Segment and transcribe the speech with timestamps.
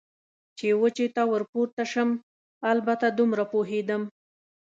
[0.57, 2.09] چې وچې ته ور پورته شم،
[2.71, 4.01] البته دومره پوهېدم.